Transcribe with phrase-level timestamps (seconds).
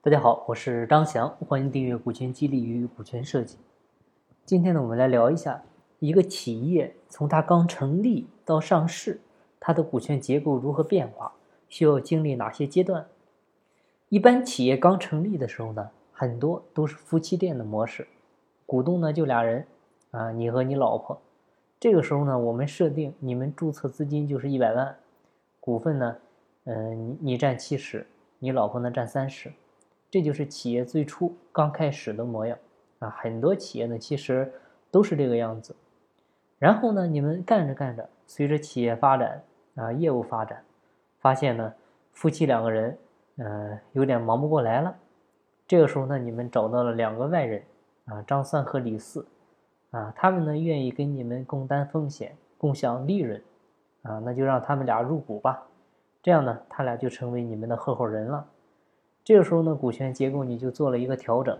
[0.00, 3.56] 大家好，我是张翔，欢迎订阅《股权激励与股权设计》。
[4.44, 5.60] 今天呢，我们来聊一下
[5.98, 9.20] 一个企业从它刚成立到上市，
[9.58, 11.32] 它的股权结构如何变化，
[11.68, 13.08] 需要经历哪些阶段。
[14.08, 18.06] 一般企业刚成立的时候呢，很多都是夫妻店的模式，
[18.66, 19.66] 股东呢就俩人，
[20.12, 21.20] 啊，你和你老婆。
[21.80, 24.96] 这个时候呢，我们设定你们注册资金就是一百万，
[25.58, 26.16] 股份呢，
[26.66, 28.06] 嗯，你你占七十，
[28.38, 29.52] 你老婆呢占三十。
[30.10, 32.56] 这就是企业最初刚开始的模样
[32.98, 33.10] 啊！
[33.10, 34.50] 很多企业呢，其实
[34.90, 35.76] 都是这个样子。
[36.58, 39.42] 然后呢，你们干着干着，随着企业发展
[39.74, 40.64] 啊，业务发展，
[41.20, 41.74] 发现呢，
[42.12, 42.98] 夫妻两个人，
[43.36, 44.96] 嗯，有点忙不过来了。
[45.66, 47.62] 这个时候呢，你们找到了两个外人
[48.06, 49.26] 啊，张三和李四
[49.90, 53.42] 啊，他们呢愿意跟你们共担风险，共享利润
[54.02, 55.62] 啊，那就让他们俩入股吧。
[56.22, 58.46] 这样呢，他俩就成为你们的合伙人了。
[59.28, 61.58] 这个时候呢，股权结构你就做了一个调整，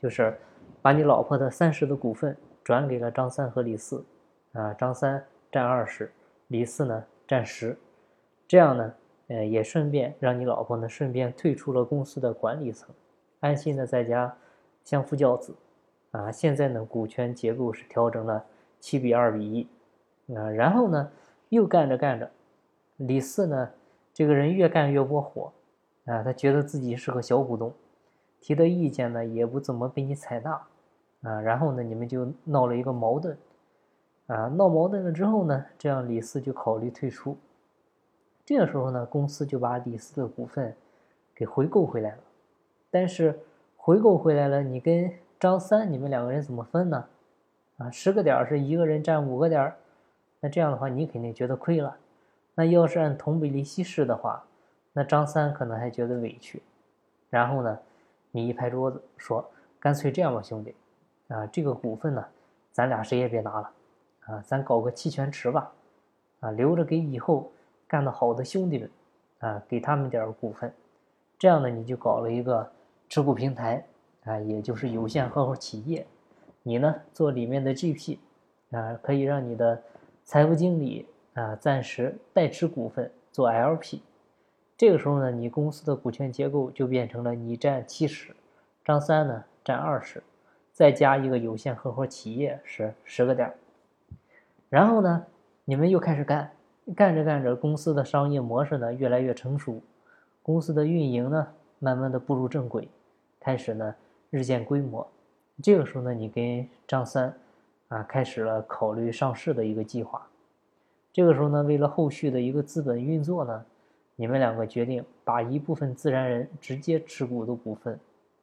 [0.00, 0.34] 就是
[0.80, 4.02] 把你老婆的三十的股份转给了张三和李四，
[4.54, 6.10] 啊，张三占二十，
[6.48, 7.76] 李四呢占十，
[8.48, 8.94] 这样呢，
[9.28, 12.88] 呃，也顺便让你老婆呢顺便退出了公司的管理层，
[13.40, 14.34] 安心的在家
[14.82, 15.54] 相夫教子，
[16.12, 18.42] 啊，现在呢，股权结构是调整了
[18.80, 21.12] 七比二比一，啊，然后呢，
[21.50, 22.30] 又干着干着，
[22.96, 23.68] 李四呢，
[24.14, 25.52] 这个人越干越窝火。
[26.06, 27.72] 啊，他觉得自己是个小股东，
[28.40, 30.50] 提的意见呢也不怎么被你采纳，
[31.22, 33.36] 啊，然后呢你们就闹了一个矛盾，
[34.26, 37.38] 啊，闹矛盾了之后呢，这样李四就考虑退出，
[38.44, 40.76] 这个时候呢，公司就把李四的股份
[41.34, 42.18] 给回购回来了，
[42.90, 43.40] 但是
[43.78, 47.06] 回购回来了，你跟张三你们两个人怎么分呢？
[47.78, 49.72] 啊，十个点是一个人占五个点
[50.40, 51.96] 那这样的话你肯定觉得亏了，
[52.56, 54.44] 那要是按同比例稀释的话。
[54.96, 56.62] 那张三可能还觉得委屈，
[57.28, 57.78] 然后呢，
[58.30, 59.44] 你一拍桌子说
[59.80, 60.72] ：“干脆这样吧，兄弟，
[61.26, 62.24] 啊，这个股份呢，
[62.70, 63.70] 咱俩谁也别拿了，
[64.20, 65.72] 啊，咱搞个期权池吧，
[66.38, 67.50] 啊，留着给以后
[67.88, 68.90] 干得好的兄弟们，
[69.40, 70.72] 啊，给他们点股份，
[71.40, 72.70] 这样呢，你就搞了一个
[73.08, 73.84] 持股平台，
[74.22, 76.06] 啊，也就是有限合伙企业，
[76.62, 78.18] 你呢做里面的 GP，
[78.70, 79.82] 啊，可以让你的
[80.22, 84.00] 财务经理啊暂时代持股份做 LP。”
[84.84, 88.36] 这个时候呢，你公司的股权结构就变成了你占七十，
[88.84, 90.22] 张三呢占二十，
[90.74, 93.50] 再加一个有限合伙企业是十个点
[94.68, 95.24] 然后呢，
[95.64, 96.52] 你们又开始干，
[96.94, 99.80] 干着干着，公司的商业模式呢越来越成熟，
[100.42, 102.86] 公司的运营呢慢慢的步入正轨，
[103.40, 103.94] 开始呢
[104.28, 105.08] 日渐规模。
[105.62, 107.34] 这个时候呢，你跟张三
[107.88, 110.28] 啊开始了考虑上市的一个计划。
[111.10, 113.64] 这个时候呢，为了后续的一个资本运作呢。
[114.16, 117.98] 你们两个决定把一部分自然人直接持股的股份，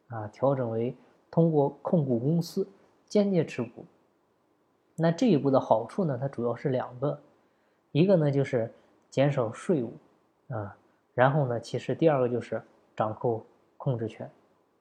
[0.08, 0.94] 啊，调整为
[1.30, 2.68] 通过控股公司
[3.08, 3.86] 间接持股。
[4.98, 7.20] 那这一步的好处呢，它主要是两个，
[7.92, 8.72] 一个呢就是
[9.10, 9.94] 减少税务，
[10.50, 10.76] 啊，
[11.14, 12.62] 然后呢，其实第二个就是
[12.96, 13.42] 掌控
[13.78, 14.30] 控制权，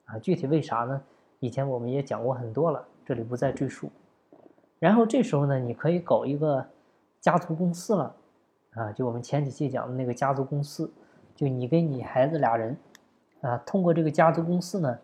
[0.05, 1.01] 啊，具体为啥呢？
[1.39, 3.89] 以前我们也讲过很多了，这里不再赘述。
[4.77, 6.65] 然后这时候呢，你可以搞一个
[7.19, 8.15] 家族公司了。
[8.73, 10.89] 啊，就我们前几期讲的那个家族公司，
[11.35, 12.77] 就你跟你孩子俩人，
[13.41, 14.97] 啊，通过这个家族公司呢，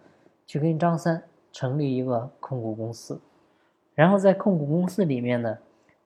[0.45, 3.19] 去跟张三成立一个控股公司，
[3.94, 5.57] 然后在控股公司里面呢，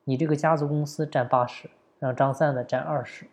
[0.05, 3.27] 你这个家族公司占八十，让张三呢占二十，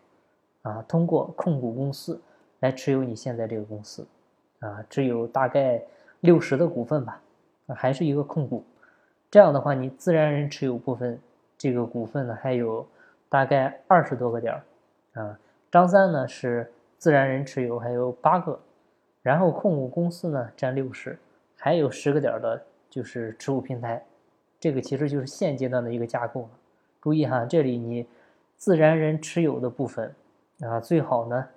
[0.60, 2.20] 啊，通过控股公司
[2.60, 4.06] 来持有你现在这个公司，
[4.58, 5.82] 啊，只有大概
[6.20, 7.22] 六十的股份吧，
[7.68, 8.62] 还是一个控股，
[9.30, 11.18] 这样的话你自然人持有部分
[11.56, 12.86] 这个股份呢还有。
[13.30, 14.54] 大概二十多个点，
[15.12, 15.38] 啊，
[15.70, 18.58] 张三呢是自然人持有，还有八个，
[19.22, 21.18] 然后控股公司呢占六十，
[21.56, 24.02] 还有十个点的就是持股平台，
[24.58, 26.48] 这个其实就是现阶段的一个架构了。
[27.02, 28.06] 注意哈，这里你
[28.56, 30.14] 自然人持有的部分
[30.60, 31.48] 啊，最好呢，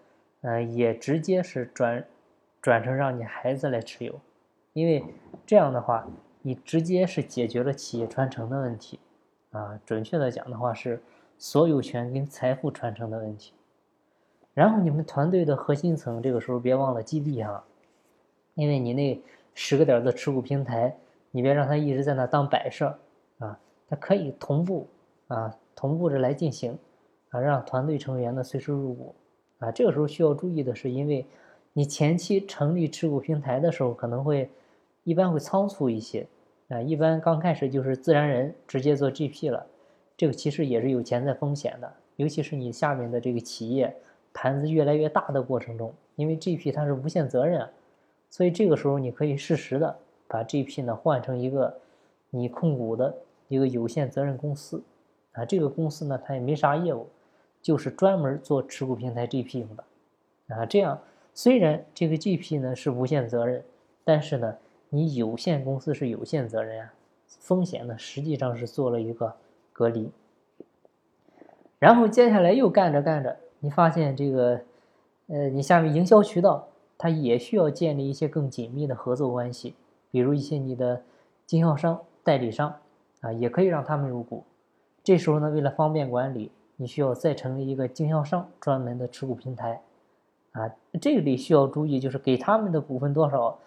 [0.42, 2.04] 嗯，也直接是转
[2.62, 4.20] 转成让你孩子来持有，
[4.74, 5.04] 因为
[5.46, 6.06] 这样的话，
[6.42, 9.00] 你直接是解决了企业传承的问题，
[9.52, 11.02] 啊，准确的讲的话是。
[11.42, 13.52] 所有权跟财富传承的问题，
[14.54, 17.64] 然后你们团队的核心层这个时候别忘了激励哈，
[18.54, 19.20] 因为你那
[19.56, 20.96] 十个点的持股平台，
[21.32, 22.96] 你别让它一直在那当摆设
[23.40, 23.58] 啊，
[23.90, 24.88] 它可以同步
[25.30, 26.78] 啊，同步着来进行
[27.32, 29.16] 啊，让团队成员呢随时入股
[29.58, 29.72] 啊。
[29.72, 31.26] 这个时候需要注意的是，因为
[31.74, 34.48] 你前期成立持股平台的时候可能会
[35.04, 36.28] 一般会仓促一些
[36.68, 39.66] 啊，一般刚开始就是自然人直接做 GP 了。
[40.22, 43.92] 这个其实也是有潜在风险的，尤其是你下面的这个企业
[44.32, 47.68] 盘子越来越大的过程中，因为 GP 它是无限责任，
[48.30, 49.98] 所以这个时候你可以适时的
[50.28, 51.76] 把 GP 呢换成一个
[52.30, 53.16] 你控股的
[53.48, 54.84] 一个有限责任公司
[55.32, 57.08] 啊，这个公司呢它也没啥业务，
[57.60, 59.84] 就是专门做持股平台 GP 用的
[60.56, 60.68] 啊。
[60.68, 61.02] 这样
[61.34, 63.64] 虽然这个 GP 呢是无限责任，
[64.04, 64.56] 但是呢
[64.90, 66.94] 你有限公司是有限责任啊，
[67.40, 69.36] 风险呢实际上是做了一个
[69.82, 70.12] 隔离。
[71.80, 74.62] 然后接下来又干着干着，你发现这个，
[75.26, 79.74] 呃，你下面营销渠道它也需要建立一些更紧密的合作关系，
[80.12, 81.02] 比如一些你的
[81.48, 82.76] 经销商、代理商
[83.22, 84.44] 啊，也可以让他们入股。
[85.04, 89.82] 这时候呢，为了方便管理，你需要再成立一个经销商专门的持股平台，
[90.52, 90.70] 啊，
[91.02, 93.58] 这里需要注意，就是给他们的股份多少，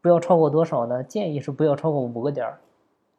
[0.00, 1.04] 不要超过多少呢？
[1.04, 2.58] 建议是不要超过五个点儿，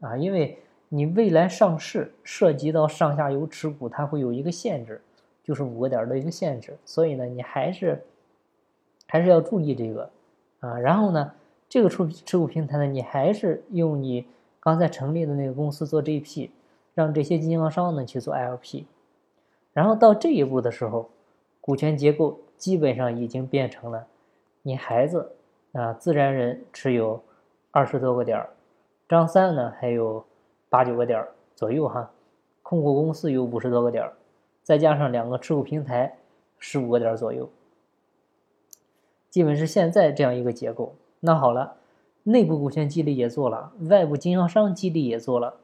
[0.02, 0.60] 啊，因为。
[0.96, 5.02] 你未来上市涉及到上下游持股，它会有一个限制，
[5.44, 6.78] 就是五个点的一个限制。
[6.86, 8.06] 所以呢，你还是
[9.08, 10.08] 还是要注意这个
[10.60, 10.78] 啊。
[10.78, 11.34] 然后呢，
[11.68, 14.28] 这个持持股平台呢，你还是用你
[14.60, 16.52] 刚才成立的那个公司做 GP，
[16.94, 18.86] 让这些经销商呢去做 LP。
[19.74, 21.10] 然后到这一步的时候，
[21.60, 24.06] 股权结构基本上已经变成了
[24.62, 25.32] 你孩子
[25.72, 27.24] 啊自然人持有
[27.72, 28.46] 二十多个点，
[29.10, 30.24] 张三呢还有。
[30.74, 32.10] 八九个点儿左右哈，
[32.64, 34.14] 控股公司有五十多个点儿
[34.64, 36.18] 再加上两个持股平台
[36.58, 37.48] 十五个点儿左右，
[39.30, 40.96] 基本是现在这样一个结构。
[41.20, 41.76] 那好了，
[42.24, 45.58] 内部股权激励也做了，外部经销商激励也做了。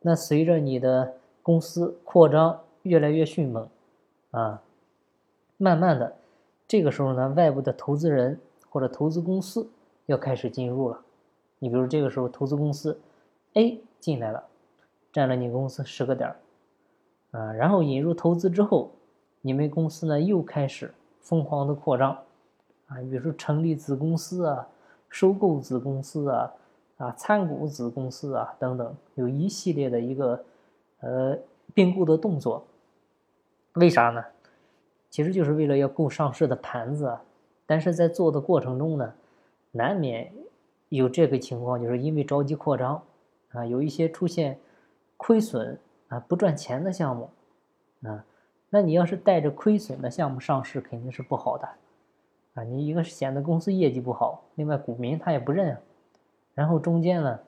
[0.00, 3.68] 那随着你的公司扩张越来越迅猛
[4.32, 4.60] 啊，
[5.58, 6.16] 慢慢的，
[6.66, 9.70] 这个时候呢，外部的投资人或者投资公司
[10.06, 11.02] 要开始进入了。
[11.60, 12.98] 你比如这个时候投资公司
[13.54, 13.80] A。
[14.00, 14.44] 进来了，
[15.14, 16.36] 占了你公司十个点儿，
[17.30, 18.90] 啊，然后引入投资之后，
[19.40, 20.92] 你们公司呢又开始
[21.22, 22.10] 疯狂的扩张，
[22.88, 24.68] 啊，比如说成立子公司啊，
[25.08, 26.52] 收购子公司啊，
[26.98, 30.44] 啊，参股子公司啊等等，有一系列的一个
[31.00, 31.38] 呃
[31.72, 32.66] 并购的动作。
[33.76, 34.22] 为啥呢？
[35.08, 37.16] 其实就是为了要够上市的盘子，
[37.64, 39.14] 但是在做的过程中呢，
[39.70, 40.30] 难免
[40.90, 43.02] 有这个情况，就是因为着急扩张。
[43.54, 44.58] 啊，有一些出现
[45.16, 45.78] 亏损
[46.08, 47.30] 啊、不赚钱的项目
[48.02, 48.24] 啊，
[48.68, 51.68] 那你要是带着亏损的项目上市，肯定是不好的
[52.54, 52.62] 啊。
[52.64, 55.80] 你一个是显得公司业绩不好，另外股民他也不认啊，
[56.54, 57.40] 然后中间呢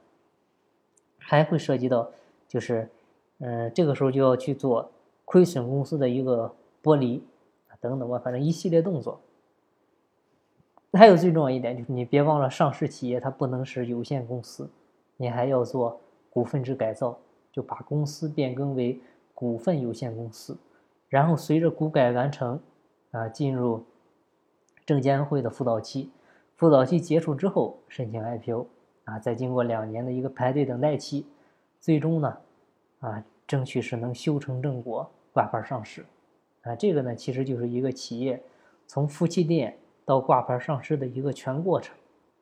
[1.18, 2.10] 还会涉及到，
[2.48, 2.88] 就是
[3.38, 4.90] 嗯，这个时候就要去做
[5.24, 7.22] 亏损公司的一个剥离
[7.68, 9.20] 啊等等吧，反正一系列动作。
[10.92, 14.70] 还有最重要一点就是，你别忘了上市企业它不能是有限公司。
[15.16, 17.18] 你还要做股份制改造，
[17.50, 19.00] 就把公司变更为
[19.32, 20.56] 股份有限公司，
[21.08, 22.60] 然后随着股改完成，
[23.12, 23.82] 啊，进入
[24.84, 26.10] 证监会的辅导期，
[26.54, 28.66] 辅导期结束之后申请 IPO，
[29.04, 31.26] 啊，再经过两年的一个排队等待期，
[31.80, 32.36] 最终呢，
[33.00, 36.04] 啊，争取是能修成正果挂牌上市，
[36.62, 38.42] 啊，这个呢其实就是一个企业
[38.86, 41.96] 从夫妻店到挂牌上市的一个全过程，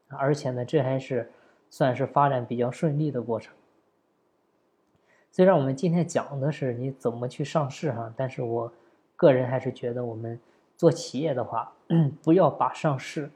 [0.08, 1.30] 而且呢这还是。
[1.74, 3.52] 算是发展比较顺利的过程。
[5.32, 8.72] 虽然我们今天讲的是你怎么去上市哈，但是我
[9.16, 10.38] 个人还是觉得，我们
[10.76, 11.72] 做企业的话，
[12.22, 13.28] 不要把上市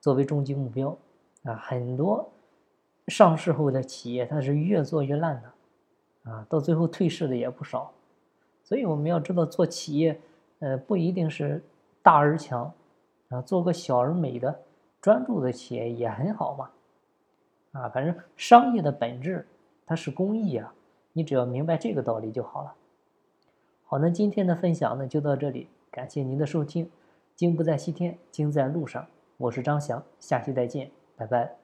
[0.00, 0.98] 作为终极目标
[1.44, 1.54] 啊。
[1.54, 2.28] 很多
[3.06, 7.92] 上市后的企业，它是越做越烂的啊，到最后退市的也不少。
[8.64, 10.20] 所以我们要知道，做企业，
[10.58, 11.62] 呃，不一定是
[12.02, 12.72] 大而强
[13.28, 14.62] 啊，做个小而美的
[15.00, 16.68] 专注的企业也很好嘛。
[17.74, 19.46] 啊，反正商业的本质
[19.84, 20.72] 它是公益啊，
[21.12, 22.74] 你只要明白这个道理就好了。
[23.84, 26.88] 好，那今天的分享呢就到这里，感谢您的收听。
[27.36, 29.06] 经不在西天，经在路上。
[29.36, 31.63] 我是张翔，下期再见，拜拜。